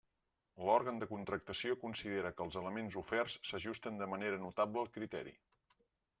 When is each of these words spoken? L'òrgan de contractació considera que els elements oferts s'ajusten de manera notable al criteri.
L'òrgan 0.67 1.01
de 1.03 1.07
contractació 1.11 1.75
considera 1.83 2.31
que 2.39 2.47
els 2.47 2.57
elements 2.63 2.99
oferts 3.03 3.37
s'ajusten 3.51 4.01
de 4.01 4.09
manera 4.17 4.43
notable 4.49 4.85
al 4.87 4.93
criteri. 4.99 5.37